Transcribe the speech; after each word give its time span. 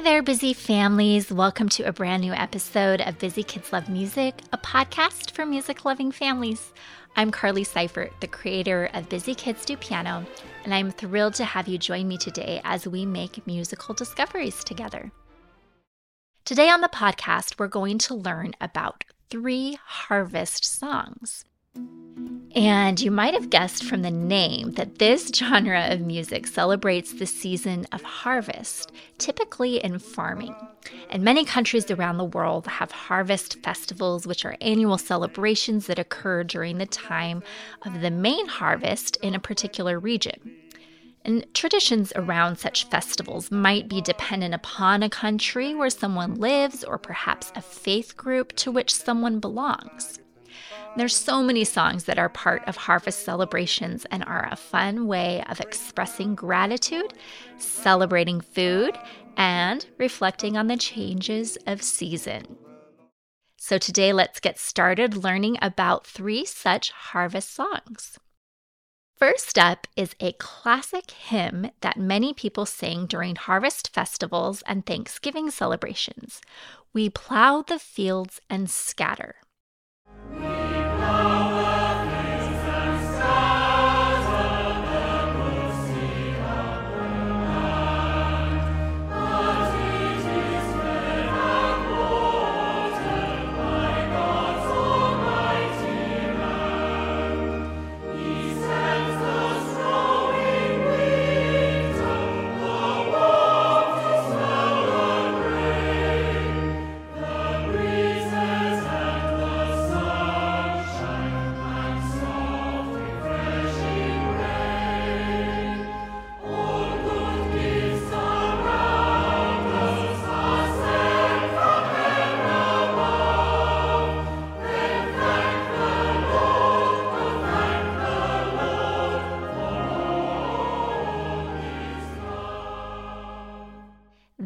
Hey 0.00 0.12
there, 0.12 0.22
busy 0.22 0.54
families. 0.54 1.30
Welcome 1.30 1.68
to 1.68 1.82
a 1.82 1.92
brand 1.92 2.22
new 2.22 2.32
episode 2.32 3.02
of 3.02 3.18
Busy 3.18 3.42
Kids 3.42 3.70
Love 3.70 3.90
Music, 3.90 4.34
a 4.50 4.56
podcast 4.56 5.32
for 5.32 5.44
music 5.44 5.84
loving 5.84 6.10
families. 6.10 6.72
I'm 7.16 7.30
Carly 7.30 7.64
Seifert, 7.64 8.10
the 8.20 8.26
creator 8.26 8.88
of 8.94 9.10
Busy 9.10 9.34
Kids 9.34 9.62
Do 9.62 9.76
Piano, 9.76 10.24
and 10.64 10.72
I'm 10.72 10.90
thrilled 10.90 11.34
to 11.34 11.44
have 11.44 11.68
you 11.68 11.76
join 11.76 12.08
me 12.08 12.16
today 12.16 12.62
as 12.64 12.88
we 12.88 13.04
make 13.04 13.46
musical 13.46 13.94
discoveries 13.94 14.64
together. 14.64 15.12
Today 16.46 16.70
on 16.70 16.80
the 16.80 16.88
podcast, 16.88 17.58
we're 17.58 17.68
going 17.68 17.98
to 17.98 18.14
learn 18.14 18.54
about 18.58 19.04
three 19.28 19.76
harvest 19.84 20.64
songs. 20.64 21.44
And 22.56 23.00
you 23.00 23.12
might 23.12 23.34
have 23.34 23.48
guessed 23.48 23.84
from 23.84 24.02
the 24.02 24.10
name 24.10 24.72
that 24.72 24.98
this 24.98 25.28
genre 25.34 25.86
of 25.92 26.00
music 26.00 26.48
celebrates 26.48 27.12
the 27.12 27.26
season 27.26 27.86
of 27.92 28.02
harvest, 28.02 28.90
typically 29.18 29.76
in 29.82 30.00
farming. 30.00 30.56
And 31.10 31.22
many 31.22 31.44
countries 31.44 31.90
around 31.90 32.18
the 32.18 32.24
world 32.24 32.66
have 32.66 32.90
harvest 32.90 33.62
festivals, 33.62 34.26
which 34.26 34.44
are 34.44 34.56
annual 34.60 34.98
celebrations 34.98 35.86
that 35.86 36.00
occur 36.00 36.42
during 36.42 36.78
the 36.78 36.86
time 36.86 37.44
of 37.82 38.00
the 38.00 38.10
main 38.10 38.46
harvest 38.48 39.16
in 39.22 39.36
a 39.36 39.40
particular 39.40 40.00
region. 40.00 40.56
And 41.24 41.46
traditions 41.54 42.12
around 42.16 42.56
such 42.56 42.88
festivals 42.88 43.50
might 43.50 43.88
be 43.88 44.00
dependent 44.00 44.54
upon 44.54 45.02
a 45.02 45.10
country 45.10 45.74
where 45.74 45.90
someone 45.90 46.34
lives 46.34 46.82
or 46.82 46.98
perhaps 46.98 47.52
a 47.54 47.62
faith 47.62 48.16
group 48.16 48.56
to 48.56 48.72
which 48.72 48.92
someone 48.92 49.38
belongs. 49.38 50.18
There's 50.96 51.14
so 51.14 51.42
many 51.42 51.64
songs 51.64 52.04
that 52.04 52.18
are 52.18 52.28
part 52.28 52.66
of 52.66 52.76
harvest 52.76 53.24
celebrations 53.24 54.06
and 54.10 54.24
are 54.24 54.48
a 54.50 54.56
fun 54.56 55.06
way 55.06 55.42
of 55.48 55.60
expressing 55.60 56.34
gratitude, 56.34 57.14
celebrating 57.58 58.40
food, 58.40 58.98
and 59.36 59.86
reflecting 59.98 60.56
on 60.56 60.66
the 60.66 60.76
changes 60.76 61.56
of 61.66 61.80
season. 61.80 62.56
So 63.56 63.78
today 63.78 64.12
let's 64.12 64.40
get 64.40 64.58
started 64.58 65.22
learning 65.22 65.58
about 65.62 66.06
three 66.06 66.44
such 66.44 66.90
harvest 66.90 67.54
songs. 67.54 68.18
First 69.16 69.58
up 69.58 69.86
is 69.96 70.16
a 70.18 70.32
classic 70.32 71.10
hymn 71.10 71.70
that 71.82 71.98
many 71.98 72.32
people 72.34 72.66
sing 72.66 73.06
during 73.06 73.36
harvest 73.36 73.92
festivals 73.94 74.62
and 74.66 74.84
Thanksgiving 74.84 75.50
celebrations. 75.50 76.40
We 76.92 77.10
plow 77.10 77.62
the 77.62 77.78
fields 77.78 78.40
and 78.50 78.68
scatter. 78.68 79.36
Senhor. 81.00 81.59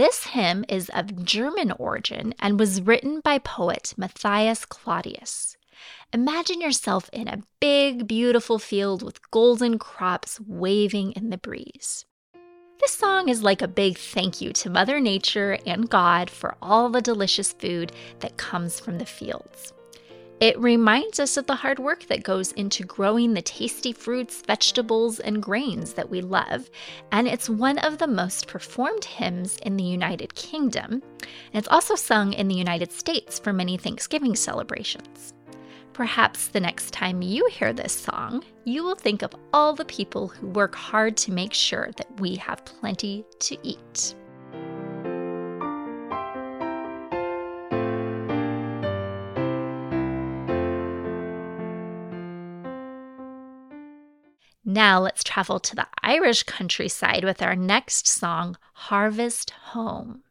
This 0.00 0.28
hymn 0.28 0.64
is 0.66 0.88
of 0.94 1.26
German 1.26 1.72
origin 1.72 2.32
and 2.40 2.58
was 2.58 2.80
written 2.80 3.20
by 3.20 3.36
poet 3.36 3.92
Matthias 3.98 4.64
Claudius. 4.64 5.58
Imagine 6.14 6.62
yourself 6.62 7.10
in 7.12 7.28
a 7.28 7.42
big, 7.60 8.06
beautiful 8.06 8.58
field 8.58 9.02
with 9.02 9.30
golden 9.30 9.78
crops 9.78 10.40
waving 10.46 11.12
in 11.12 11.28
the 11.28 11.36
breeze. 11.36 12.06
This 12.80 12.94
song 12.94 13.28
is 13.28 13.42
like 13.42 13.60
a 13.60 13.68
big 13.68 13.98
thank 13.98 14.40
you 14.40 14.54
to 14.54 14.70
Mother 14.70 15.00
Nature 15.00 15.58
and 15.66 15.90
God 15.90 16.30
for 16.30 16.56
all 16.62 16.88
the 16.88 17.02
delicious 17.02 17.52
food 17.52 17.92
that 18.20 18.38
comes 18.38 18.80
from 18.80 18.96
the 18.96 19.04
fields. 19.04 19.74
It 20.40 20.58
reminds 20.58 21.20
us 21.20 21.36
of 21.36 21.46
the 21.46 21.54
hard 21.54 21.78
work 21.78 22.06
that 22.06 22.22
goes 22.22 22.52
into 22.52 22.82
growing 22.82 23.34
the 23.34 23.42
tasty 23.42 23.92
fruits, 23.92 24.40
vegetables, 24.40 25.20
and 25.20 25.42
grains 25.42 25.92
that 25.92 26.08
we 26.08 26.22
love, 26.22 26.70
and 27.12 27.28
it's 27.28 27.50
one 27.50 27.76
of 27.76 27.98
the 27.98 28.06
most 28.06 28.46
performed 28.46 29.04
hymns 29.04 29.58
in 29.58 29.76
the 29.76 29.84
United 29.84 30.34
Kingdom. 30.34 30.92
And 30.92 31.02
it's 31.52 31.68
also 31.68 31.94
sung 31.94 32.32
in 32.32 32.48
the 32.48 32.54
United 32.54 32.90
States 32.90 33.38
for 33.38 33.52
many 33.52 33.76
Thanksgiving 33.76 34.34
celebrations. 34.34 35.34
Perhaps 35.92 36.48
the 36.48 36.60
next 36.60 36.94
time 36.94 37.20
you 37.20 37.46
hear 37.50 37.74
this 37.74 37.92
song, 37.92 38.42
you 38.64 38.82
will 38.82 38.94
think 38.94 39.20
of 39.20 39.34
all 39.52 39.74
the 39.74 39.84
people 39.84 40.28
who 40.28 40.46
work 40.46 40.74
hard 40.74 41.18
to 41.18 41.32
make 41.32 41.52
sure 41.52 41.90
that 41.98 42.18
we 42.18 42.36
have 42.36 42.64
plenty 42.64 43.26
to 43.40 43.58
eat. 43.62 44.14
Now 54.80 54.98
let's 54.98 55.22
travel 55.22 55.60
to 55.60 55.76
the 55.76 55.86
Irish 56.02 56.44
countryside 56.44 57.22
with 57.22 57.42
our 57.42 57.54
next 57.54 58.08
song, 58.08 58.56
Harvest 58.72 59.50
Home. 59.50 60.22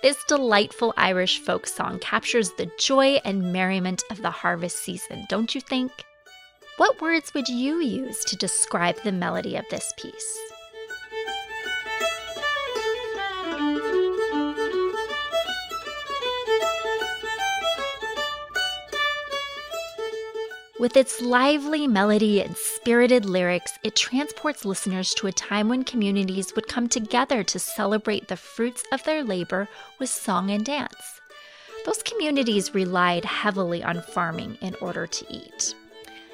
This 0.00 0.24
delightful 0.26 0.94
Irish 0.96 1.40
folk 1.40 1.66
song 1.66 1.98
captures 1.98 2.52
the 2.52 2.70
joy 2.78 3.20
and 3.26 3.52
merriment 3.52 4.02
of 4.10 4.22
the 4.22 4.30
harvest 4.30 4.78
season, 4.78 5.26
don't 5.28 5.54
you 5.54 5.60
think? 5.60 5.92
What 6.76 7.00
words 7.00 7.32
would 7.34 7.46
you 7.48 7.80
use 7.80 8.24
to 8.24 8.34
describe 8.34 9.00
the 9.02 9.12
melody 9.12 9.54
of 9.54 9.64
this 9.70 9.92
piece? 9.96 10.38
With 20.80 20.96
its 20.96 21.20
lively 21.22 21.86
melody 21.86 22.42
and 22.42 22.56
spirited 22.56 23.24
lyrics, 23.24 23.78
it 23.84 23.94
transports 23.94 24.64
listeners 24.64 25.14
to 25.14 25.28
a 25.28 25.32
time 25.32 25.68
when 25.68 25.84
communities 25.84 26.56
would 26.56 26.66
come 26.66 26.88
together 26.88 27.44
to 27.44 27.58
celebrate 27.60 28.26
the 28.26 28.36
fruits 28.36 28.82
of 28.90 29.04
their 29.04 29.22
labor 29.22 29.68
with 30.00 30.10
song 30.10 30.50
and 30.50 30.64
dance. 30.64 31.20
Those 31.86 32.02
communities 32.02 32.74
relied 32.74 33.24
heavily 33.24 33.84
on 33.84 34.02
farming 34.02 34.58
in 34.60 34.74
order 34.80 35.06
to 35.06 35.26
eat. 35.32 35.76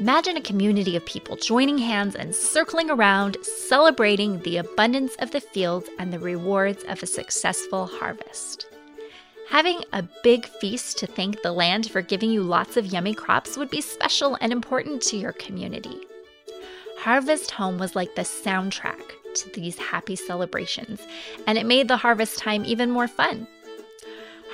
Imagine 0.00 0.36
a 0.36 0.40
community 0.40 0.96
of 0.96 1.06
people 1.06 1.36
joining 1.36 1.78
hands 1.78 2.16
and 2.16 2.34
circling 2.34 2.90
around, 2.90 3.36
celebrating 3.42 4.40
the 4.40 4.56
abundance 4.56 5.14
of 5.20 5.30
the 5.30 5.40
fields 5.40 5.88
and 6.00 6.12
the 6.12 6.18
rewards 6.18 6.82
of 6.88 7.00
a 7.00 7.06
successful 7.06 7.86
harvest. 7.86 8.66
Having 9.50 9.84
a 9.92 10.02
big 10.24 10.46
feast 10.46 10.98
to 10.98 11.06
thank 11.06 11.42
the 11.42 11.52
land 11.52 11.88
for 11.88 12.02
giving 12.02 12.30
you 12.30 12.42
lots 12.42 12.76
of 12.76 12.86
yummy 12.86 13.14
crops 13.14 13.56
would 13.56 13.70
be 13.70 13.80
special 13.80 14.36
and 14.40 14.50
important 14.50 15.00
to 15.02 15.16
your 15.16 15.32
community. 15.32 16.00
Harvest 16.98 17.52
Home 17.52 17.78
was 17.78 17.94
like 17.94 18.16
the 18.16 18.22
soundtrack 18.22 19.00
to 19.34 19.48
these 19.50 19.78
happy 19.78 20.16
celebrations, 20.16 21.02
and 21.46 21.56
it 21.56 21.66
made 21.66 21.86
the 21.86 21.98
harvest 21.98 22.38
time 22.38 22.64
even 22.64 22.90
more 22.90 23.06
fun. 23.06 23.46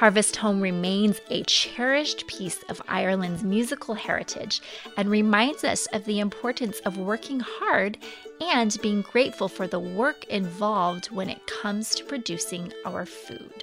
Harvest 0.00 0.36
Home 0.36 0.62
remains 0.62 1.20
a 1.28 1.42
cherished 1.42 2.26
piece 2.26 2.62
of 2.70 2.80
Ireland's 2.88 3.44
musical 3.44 3.94
heritage 3.94 4.62
and 4.96 5.10
reminds 5.10 5.62
us 5.62 5.84
of 5.92 6.06
the 6.06 6.20
importance 6.20 6.78
of 6.86 6.96
working 6.96 7.40
hard 7.40 7.98
and 8.40 8.74
being 8.80 9.02
grateful 9.02 9.46
for 9.46 9.66
the 9.66 9.78
work 9.78 10.24
involved 10.28 11.10
when 11.10 11.28
it 11.28 11.46
comes 11.46 11.94
to 11.96 12.04
producing 12.04 12.72
our 12.86 13.04
food. 13.04 13.62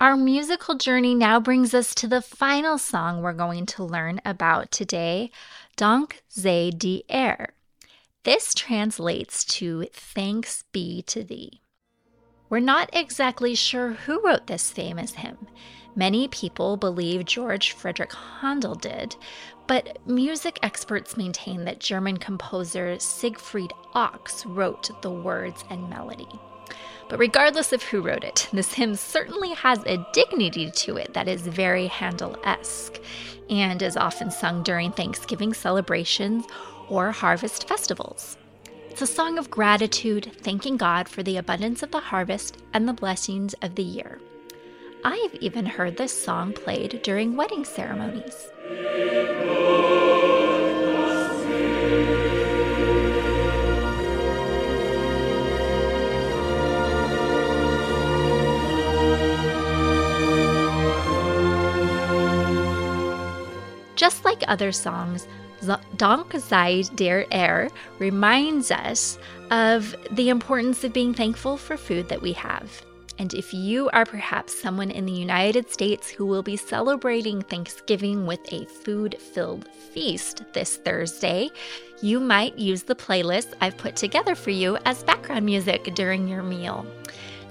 Our 0.00 0.16
musical 0.16 0.76
journey 0.76 1.16
now 1.16 1.40
brings 1.40 1.74
us 1.74 1.92
to 1.96 2.06
the 2.06 2.22
final 2.22 2.78
song 2.78 3.20
we're 3.20 3.32
going 3.32 3.66
to 3.66 3.82
learn 3.82 4.20
about 4.24 4.70
today, 4.70 5.32
Dank 5.76 6.22
sei 6.28 6.70
dir. 6.70 7.02
Er. 7.12 7.48
This 8.22 8.54
translates 8.54 9.44
to 9.56 9.86
Thanks 9.92 10.62
be 10.70 11.02
to 11.08 11.24
thee. 11.24 11.62
We're 12.48 12.60
not 12.60 12.90
exactly 12.92 13.56
sure 13.56 13.94
who 13.94 14.24
wrote 14.24 14.46
this 14.46 14.70
famous 14.70 15.14
hymn. 15.14 15.48
Many 15.96 16.28
people 16.28 16.76
believe 16.76 17.24
George 17.24 17.72
Frederick 17.72 18.12
Handel 18.12 18.76
did, 18.76 19.16
but 19.66 19.98
music 20.06 20.60
experts 20.62 21.16
maintain 21.16 21.64
that 21.64 21.80
German 21.80 22.18
composer 22.18 23.00
Siegfried 23.00 23.72
Ochs 23.96 24.44
wrote 24.46 24.90
the 25.02 25.10
words 25.10 25.64
and 25.70 25.90
melody. 25.90 26.28
But 27.08 27.18
regardless 27.18 27.72
of 27.72 27.82
who 27.82 28.02
wrote 28.02 28.24
it, 28.24 28.48
this 28.52 28.74
hymn 28.74 28.94
certainly 28.94 29.54
has 29.54 29.82
a 29.84 30.06
dignity 30.12 30.70
to 30.70 30.96
it 30.96 31.14
that 31.14 31.28
is 31.28 31.46
very 31.46 31.86
Handel 31.86 32.36
esque 32.44 33.00
and 33.48 33.80
is 33.80 33.96
often 33.96 34.30
sung 34.30 34.62
during 34.62 34.92
Thanksgiving 34.92 35.54
celebrations 35.54 36.44
or 36.88 37.10
harvest 37.10 37.66
festivals. 37.66 38.36
It's 38.90 39.02
a 39.02 39.06
song 39.06 39.38
of 39.38 39.50
gratitude, 39.50 40.32
thanking 40.42 40.76
God 40.76 41.08
for 41.08 41.22
the 41.22 41.36
abundance 41.36 41.82
of 41.82 41.92
the 41.92 42.00
harvest 42.00 42.58
and 42.72 42.88
the 42.88 42.92
blessings 42.92 43.54
of 43.62 43.74
the 43.74 43.82
year. 43.82 44.20
I've 45.04 45.34
even 45.36 45.64
heard 45.64 45.96
this 45.96 46.12
song 46.12 46.52
played 46.52 47.02
during 47.02 47.36
wedding 47.36 47.64
ceremonies. 47.64 48.48
Like 64.38 64.50
other 64.50 64.72
songs, 64.72 65.26
Dank 65.96 66.32
sei 66.38 66.84
der 66.94 67.26
er 67.32 67.68
reminds 67.98 68.70
us 68.70 69.18
of 69.50 69.96
the 70.12 70.28
importance 70.28 70.84
of 70.84 70.92
being 70.92 71.12
thankful 71.12 71.56
for 71.56 71.76
food 71.76 72.08
that 72.08 72.22
we 72.22 72.32
have. 72.32 72.84
And 73.18 73.34
if 73.34 73.52
you 73.52 73.90
are 73.90 74.04
perhaps 74.04 74.56
someone 74.56 74.92
in 74.92 75.04
the 75.04 75.12
United 75.12 75.68
States 75.68 76.08
who 76.08 76.24
will 76.24 76.44
be 76.44 76.56
celebrating 76.56 77.42
Thanksgiving 77.42 78.26
with 78.26 78.40
a 78.52 78.64
food 78.66 79.16
filled 79.18 79.66
feast 79.92 80.44
this 80.52 80.76
Thursday, 80.76 81.50
you 82.00 82.20
might 82.20 82.56
use 82.56 82.84
the 82.84 82.94
playlist 82.94 83.54
I've 83.60 83.76
put 83.76 83.96
together 83.96 84.36
for 84.36 84.50
you 84.50 84.78
as 84.84 85.02
background 85.02 85.44
music 85.44 85.92
during 85.96 86.28
your 86.28 86.44
meal. 86.44 86.86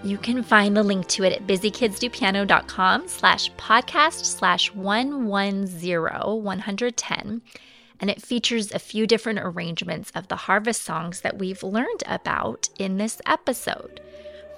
You 0.03 0.17
can 0.17 0.43
find 0.43 0.77
the 0.77 0.83
link 0.83 1.07
to 1.07 1.23
it 1.23 1.33
at 1.33 1.47
busykidsdopiano.com 1.47 3.07
slash 3.07 3.51
podcast 3.53 4.25
slash 4.25 4.73
110 4.73 6.43
110 6.43 7.41
and 7.99 8.09
it 8.09 8.21
features 8.21 8.71
a 8.71 8.79
few 8.79 9.07
different 9.07 9.39
arrangements 9.39 10.11
of 10.13 10.27
the 10.27 10.35
harvest 10.35 10.83
songs 10.83 11.21
that 11.21 11.37
we've 11.37 11.63
learned 11.63 12.03
about 12.05 12.69
in 12.77 12.97
this 12.97 13.19
episode. 13.25 14.01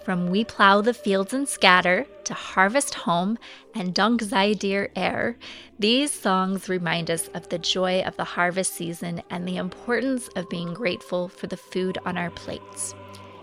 From 0.04 0.30
We 0.30 0.44
Plow 0.44 0.82
the 0.82 0.94
Fields 0.94 1.34
and 1.34 1.48
Scatter 1.48 2.06
to 2.24 2.34
Harvest 2.34 2.96
Home 2.96 3.38
and 3.76 3.94
Dank 3.94 4.24
sei 4.24 4.54
dir 4.54 4.90
er, 4.98 5.38
these 5.78 6.12
songs 6.12 6.68
remind 6.68 7.12
us 7.12 7.28
of 7.30 7.48
the 7.50 7.60
joy 7.60 8.02
of 8.02 8.18
the 8.18 8.24
harvest 8.24 8.74
season 8.74 9.22
and 9.30 9.48
the 9.48 9.58
importance 9.58 10.28
of 10.36 10.50
being 10.50 10.74
grateful 10.74 11.28
for 11.28 11.48
the 11.48 11.58
food 11.58 11.98
on 12.06 12.18
our 12.18 12.32
plates. 12.32 12.96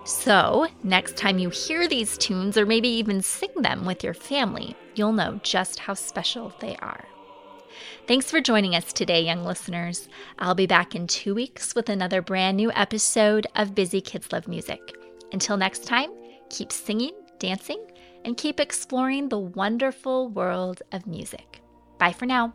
So, 0.06 0.68
next 0.84 1.16
time 1.16 1.40
you 1.40 1.50
hear 1.50 1.88
these 1.88 2.16
tunes 2.16 2.56
or 2.56 2.64
maybe 2.64 2.88
even 2.88 3.22
sing 3.22 3.50
them 3.56 3.84
with 3.84 4.04
your 4.04 4.14
family, 4.14 4.76
you'll 4.94 5.12
know 5.12 5.40
just 5.42 5.80
how 5.80 5.94
special 5.94 6.52
they 6.60 6.76
are. 6.76 7.04
Thanks 8.06 8.30
for 8.30 8.40
joining 8.40 8.76
us 8.76 8.92
today, 8.92 9.22
young 9.22 9.44
listeners. 9.44 10.08
I'll 10.38 10.54
be 10.54 10.68
back 10.68 10.94
in 10.94 11.08
two 11.08 11.34
weeks 11.34 11.74
with 11.74 11.88
another 11.88 12.22
brand 12.22 12.56
new 12.56 12.70
episode 12.70 13.48
of 13.56 13.74
Busy 13.74 14.00
Kids 14.00 14.32
Love 14.32 14.46
Music. 14.46 14.94
Until 15.32 15.56
next 15.56 15.86
time, 15.86 16.12
keep 16.50 16.70
singing, 16.70 17.14
dancing, 17.40 17.84
and 18.24 18.36
keep 18.36 18.60
exploring 18.60 19.28
the 19.28 19.40
wonderful 19.40 20.28
world 20.28 20.82
of 20.92 21.08
music. 21.08 21.62
Bye 21.98 22.12
for 22.12 22.26
now. 22.26 22.54